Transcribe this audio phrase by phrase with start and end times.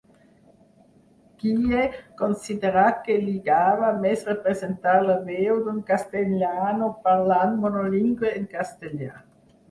[1.41, 1.81] Guille
[2.21, 9.13] considerà que lligava més representar la veu d'un castellanoparlant monolingüe en castellà.